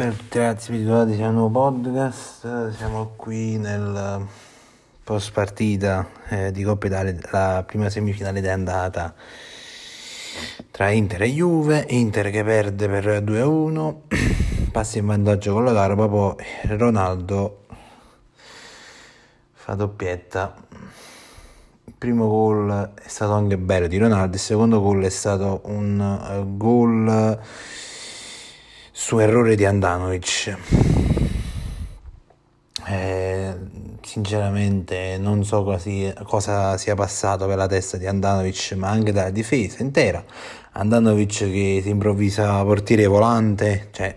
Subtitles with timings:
[0.00, 2.70] Ragazzi, bentornati a un nuovo podcast.
[2.70, 4.26] Siamo qui nel
[5.04, 9.14] post partita eh, di Coppa Italia, la prima semifinale di andata
[10.70, 11.84] tra Inter e Juve.
[11.90, 13.94] Inter che perde per 2-1,
[14.72, 17.66] passa in vantaggio con la gara, poi Ronaldo
[19.52, 20.54] fa doppietta.
[21.84, 26.00] Il primo gol è stato anche bello di Ronaldo, il secondo gol è stato un
[26.00, 27.38] uh, gol
[29.02, 30.56] su errore di Andanovic.
[32.86, 33.54] Eh,
[34.02, 39.30] sinceramente non so quasi, cosa sia passato per la testa di Andanovic, ma anche dalla
[39.30, 40.22] difesa intera.
[40.72, 44.14] Andanovic che si improvvisa portiere volante, cioè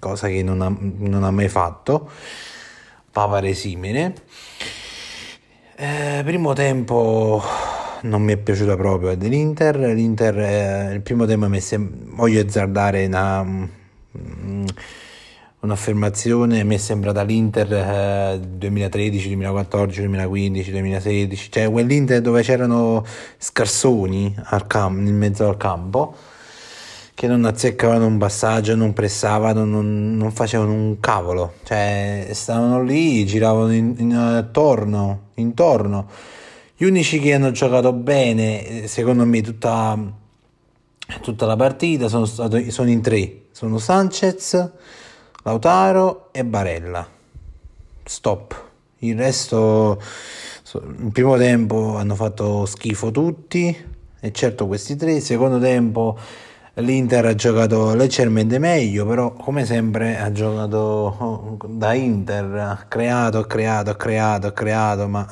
[0.00, 2.10] cosa che non ha, non ha mai fatto,
[3.12, 4.14] papare simile.
[5.76, 7.42] Eh, primo tempo
[8.02, 9.76] non mi è piaciuta proprio dell'Inter.
[9.76, 13.76] L'Inter, eh, il primo tempo mi sem- voglio azzardare una
[15.60, 23.04] un'affermazione mi è sembrata l'Inter eh, 2013, 2014, 2015, 2016, cioè quell'Inter dove c'erano
[23.36, 24.34] scarsoni
[24.66, 26.14] cam- in mezzo al campo
[27.18, 33.26] che non azzeccavano un passaggio, non pressavano, non, non facevano un cavolo, cioè stavano lì,
[33.26, 36.06] giravano in, in, attorno, intorno.
[36.76, 39.98] Gli unici che hanno giocato bene, secondo me, tutta,
[41.20, 44.70] tutta la partita sono, stato, sono in tre sono Sanchez,
[45.42, 47.04] Lautaro e Barella.
[48.04, 48.66] Stop.
[48.98, 50.00] Il resto,
[50.74, 53.76] il primo tempo hanno fatto schifo tutti,
[54.20, 55.14] e certo questi tre.
[55.14, 56.16] Il secondo tempo
[56.74, 60.76] l'Inter ha giocato leggermente meglio, però come sempre ha giocato
[61.18, 65.26] oh, da Inter, ha creato, ha creato, ha creato, ha creato, ma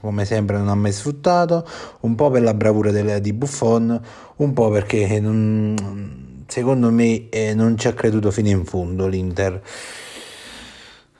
[0.00, 1.66] come sempre non ha mai sfruttato,
[2.02, 4.00] un po' per la bravura di Buffon,
[4.36, 9.62] un po' perché non secondo me eh, non ci ha creduto fino in fondo l'Inter.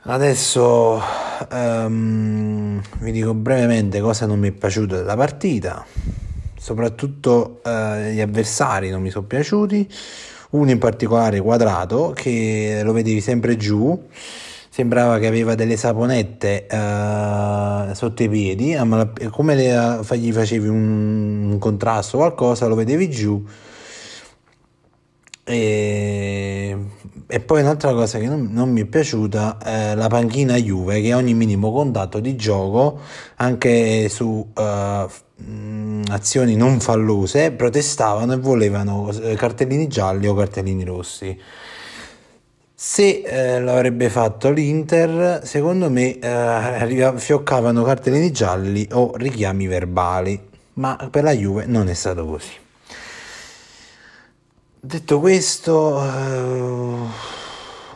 [0.03, 1.01] Adesso
[1.53, 5.85] um, vi dico brevemente cosa non mi è piaciuto della partita,
[6.59, 9.89] soprattutto uh, gli avversari non mi sono piaciuti,
[10.51, 14.09] uno in particolare quadrato che lo vedevi sempre giù,
[14.69, 18.77] sembrava che aveva delle saponette uh, sotto i piedi,
[19.31, 23.45] come le, gli facevi un, un contrasto o qualcosa lo vedevi giù
[25.51, 26.77] e,
[27.27, 31.13] e, poi un'altra cosa che non, non, mi è piaciuta è la panchina Juve che
[31.13, 33.01] ogni minimo contatto di gioco,
[33.37, 35.09] anche su uh,
[36.09, 41.39] azioni non fallose, protestavano e volevano eh, cartellini gialli o cartellini rossi.
[42.75, 50.41] Se eh, l'avrebbe fatto l'Inter, secondo me eh, fioccavano cartellini gialli o richiami verbali,
[50.75, 52.60] ma per la Juve non è stato così.
[54.83, 57.07] Detto questo, eh,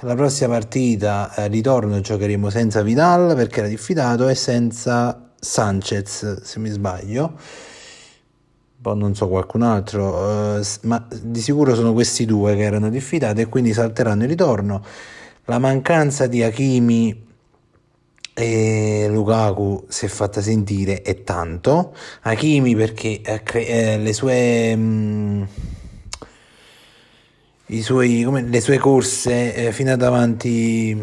[0.01, 6.59] la prossima partita, eh, ritorno, giocheremo senza Vidal perché era diffidato e senza Sanchez, se
[6.59, 7.39] mi sbaglio.
[8.83, 13.41] Poi non so qualcun altro, eh, ma di sicuro sono questi due che erano diffidati
[13.41, 14.85] e quindi salteranno il ritorno.
[15.47, 17.27] La mancanza di Hakimi
[18.35, 21.97] e Lukaku si è fatta sentire e tanto.
[22.23, 25.73] Hakimi perché eh, le sue...
[27.73, 31.01] Mm, suoi, come, le sue corse eh, fino a davanti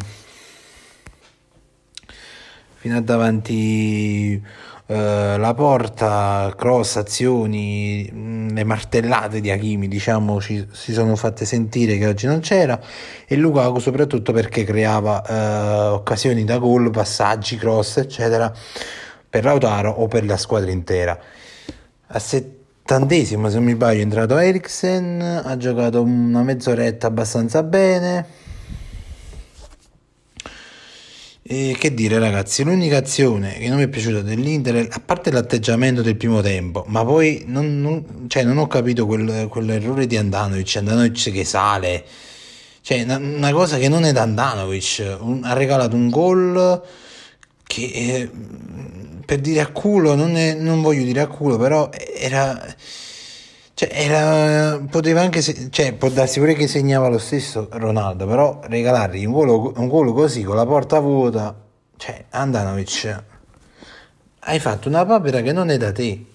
[2.76, 4.42] fino a davanti
[4.88, 11.46] eh, la porta, cross, azioni, mm, le martellate di Hakimi diciamo ci, si sono fatte
[11.46, 12.80] sentire che oggi non c'era
[13.26, 18.52] e Lukaku soprattutto perché creava eh, occasioni da gol, passaggi, cross eccetera
[19.30, 21.18] per Lautaro o per la squadra intera.
[22.07, 22.61] A set-
[22.92, 28.26] Tantissimo, se mi sbaglio, è entrato Eriksen, ha giocato una mezz'oretta abbastanza bene.
[31.42, 36.02] E che dire ragazzi, l'unica azione che non mi è piaciuta dell'Inter, a parte l'atteggiamento
[36.02, 40.76] del primo tempo, ma poi non, non, cioè non ho capito quel, quell'errore di Andanovic,
[40.76, 42.04] Andanovic che sale,
[42.82, 46.82] cioè una, cosa che non è da Andanovic, ha regalato un gol
[47.71, 48.29] che eh,
[49.25, 52.62] per dire a culo, non, è, non, voglio dire a culo, però era,
[53.73, 59.23] cioè era poteva anche, cioè può darsi pure che segnava lo stesso Ronaldo, però regalargli
[59.23, 61.56] un gol, un gol così con la porta vuota,
[61.95, 63.23] cioè Andanovic,
[64.39, 66.25] hai fatto una papera che non è da te,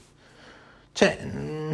[0.92, 1.72] cioè mm,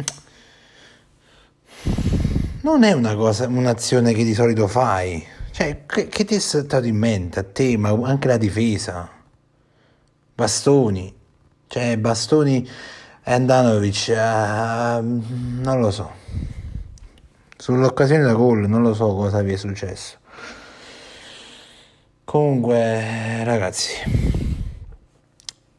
[2.63, 6.83] non è una cosa, un'azione che di solito fai, cioè che, che ti è stato
[6.83, 9.12] in mente a te, ma anche la difesa?
[10.35, 11.13] Bastoni,
[11.67, 12.67] cioè Bastoni
[13.23, 15.01] e Andanovic, uh,
[15.61, 16.11] non lo so.
[17.55, 20.17] Sull'occasione da gol non lo so cosa vi è successo.
[22.25, 23.91] Comunque, ragazzi,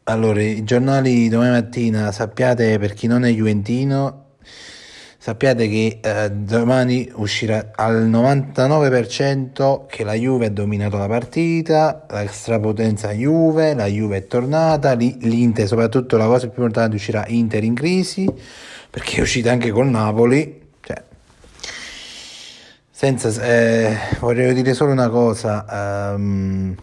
[0.05, 4.37] allora i giornali domani mattina sappiate per chi non è Juventino
[5.25, 12.27] sappiate che eh, domani uscirà al 99% che la Juve ha dominato la partita, la
[12.27, 17.75] strapotenza Juve, la Juve è tornata, l'Inter, soprattutto la cosa più importante, uscirà Inter in
[17.75, 18.31] crisi,
[18.91, 20.61] perché è uscita anche col Napoli.
[20.83, 21.03] Cioè,
[22.91, 26.13] senza, eh, vorrei dire solo una cosa.
[26.15, 26.77] Um,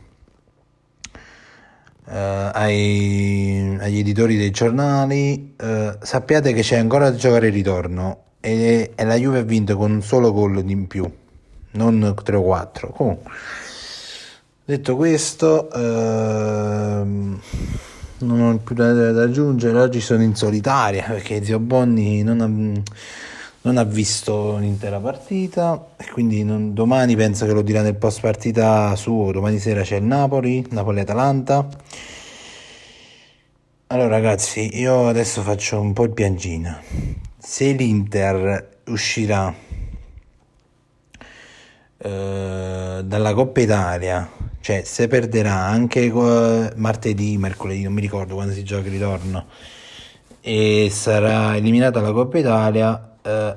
[2.03, 8.30] Uh, ai, agli editori dei giornali, uh, sappiate che c'è ancora da giocare il ritorno
[8.41, 11.09] e, e la Juve ha vinto con un solo gol in più,
[11.71, 12.87] non 3 o 4.
[12.89, 13.31] Comunque,
[14.65, 17.39] detto questo, ehm,
[18.19, 19.79] non ho più da, da, aggiungere.
[19.79, 22.47] Oggi sono in solitaria perché Zio Bonni non ha,
[23.61, 28.21] non ha visto l'intera partita e quindi non, domani penso che lo dirà nel post
[28.21, 29.31] partita suo.
[29.31, 31.67] Domani sera c'è il Napoli, Napoli-Atalanta.
[33.87, 39.51] Allora ragazzi, io adesso faccio un po' il piangino se l'Inter uscirà
[41.97, 44.29] eh, dalla Coppa Italia,
[44.59, 49.47] cioè se perderà anche eh, martedì, mercoledì, non mi ricordo quando si gioca il ritorno,
[50.39, 53.55] e sarà eliminata la Coppa Italia, eh,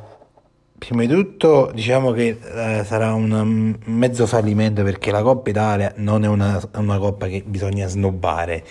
[0.79, 6.25] prima di tutto diciamo che eh, sarà un mezzo fallimento perché la Coppa Italia non
[6.25, 8.65] è una, una coppa che bisogna snobbare.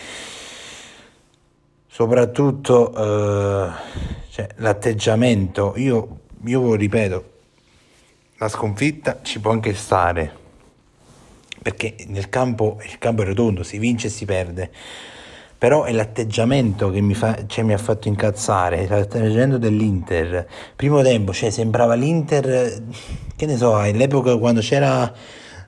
[1.88, 7.32] Soprattutto eh, cioè, l'atteggiamento, io, io ripeto,
[8.38, 10.32] la sconfitta ci può anche stare,
[11.62, 14.72] perché nel campo il campo è rotondo, si vince e si perde,
[15.56, 20.48] però è l'atteggiamento che mi, fa, cioè, mi ha fatto incazzare, l'atteggiamento dell'Inter.
[20.76, 22.82] Primo tempo, cioè, sembrava l'Inter,
[23.36, 25.14] che ne so, all'epoca quando c'era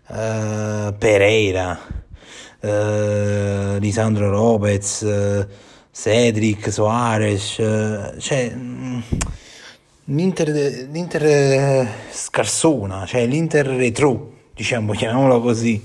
[0.08, 1.80] uh, Pereira,
[2.62, 5.48] uh, Lisandro Lopez, uh,
[5.98, 9.00] Cedric, Soares, eh, cioè mm,
[10.06, 15.82] l'Inter, l'Inter scarsona, cioè l'Inter retro, diciamo, chiamiamolo così.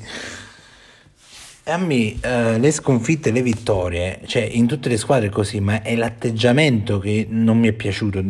[1.62, 5.60] E a me eh, le sconfitte le vittorie, cioè in tutte le squadre è così,
[5.60, 8.20] ma è l'atteggiamento che non mi è piaciuto.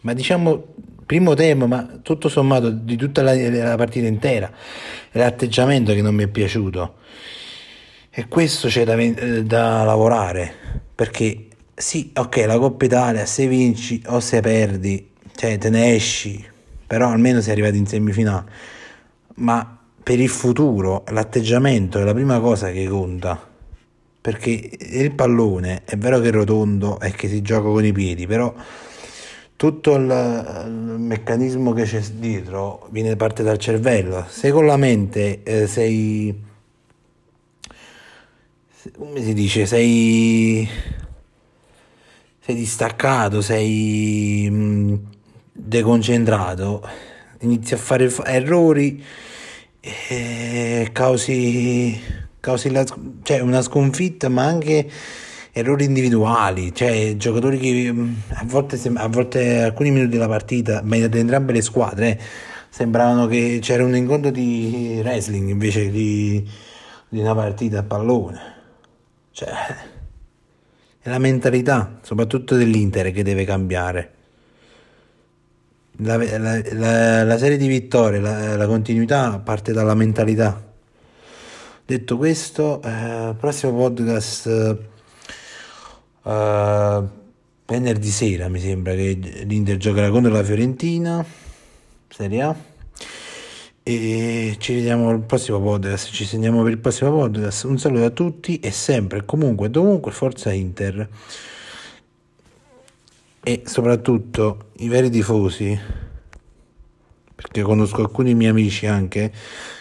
[0.00, 0.74] Ma diciamo,
[1.06, 4.52] primo tema, ma tutto sommato di tutta la, la partita intera,
[5.10, 6.96] è l'atteggiamento che non mi è piaciuto.
[8.16, 10.54] E questo c'è da, eh, da lavorare,
[10.94, 16.46] perché sì, ok, la Coppa Italia, se vinci o se perdi, cioè te ne esci,
[16.86, 18.44] però almeno sei arrivato in semifinale.
[19.36, 23.50] Ma per il futuro l'atteggiamento è la prima cosa che conta.
[24.20, 28.28] Perché il pallone è vero che è rotondo e che si gioca con i piedi,
[28.28, 28.54] però
[29.56, 34.24] tutto il, il meccanismo che c'è dietro viene parte dal cervello.
[34.28, 36.52] Se con la mente eh, sei
[38.92, 40.68] come si dice, sei,
[42.40, 44.94] sei distaccato, sei mm,
[45.52, 46.86] deconcentrato,
[47.40, 49.02] inizi a fare errori
[49.80, 51.98] e causi,
[52.40, 52.84] causi la,
[53.22, 54.90] cioè una sconfitta, ma anche
[55.52, 60.98] errori individuali, cioè giocatori che mm, a volte, a volte alcuni minuti della partita, ma
[61.08, 62.18] da entrambe le squadre, eh,
[62.68, 66.46] sembravano che c'era un incontro di wrestling invece di,
[67.08, 68.53] di una partita a pallone.
[69.34, 69.50] Cioè,
[71.00, 74.12] è la mentalità, soprattutto dell'Inter, che deve cambiare.
[75.96, 80.72] La, la, la, la serie di vittorie, la, continuità parte dalla mentalità.
[81.84, 84.46] Detto questo, eh, prossimo podcast
[86.22, 87.02] eh,
[87.66, 91.24] venerdì sera mi sembra che l'Inter giocherà contro la Fiorentina,
[92.08, 92.56] Serie A
[93.86, 97.64] e ci vediamo al prossimo podcast, ci sentiamo per il prossimo podcast.
[97.64, 101.06] Un saluto a tutti e sempre, comunque, dovunque, forza Inter.
[103.42, 105.78] E soprattutto i veri tifosi,
[107.34, 109.30] perché conosco alcuni miei amici anche,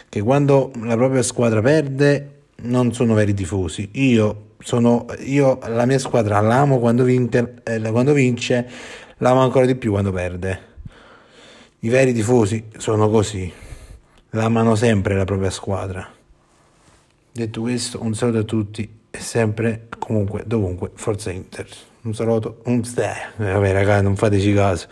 [0.09, 3.87] che quando la propria squadra perde non sono veri tifosi.
[3.93, 8.69] Io sono, io la mia squadra l'amo quando, vince, eh, quando vince,
[9.19, 10.71] l'amo ancora di più quando perde.
[11.79, 13.62] I veri tifosi sono così
[14.33, 16.07] l'amano sempre la propria squadra.
[17.31, 21.67] Detto questo, un saluto a tutti e sempre, comunque, dovunque, Forza Inter.
[22.01, 24.87] Un saluto, un eh, vabbè raga, non fateci caso.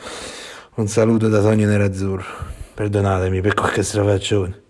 [0.75, 2.50] Un saluto da Sogno Nerazzurro.
[2.74, 4.62] Perdonatemi per qualche strafaccione.